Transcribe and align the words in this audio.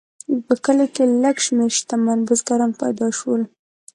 په 0.47 0.53
کلیو 0.63 0.93
کې 0.95 1.03
لږ 1.23 1.37
شمیر 1.45 1.71
شتمن 1.77 2.19
بزګران 2.27 2.71
پیدا 2.81 3.07
شول. 3.17 3.41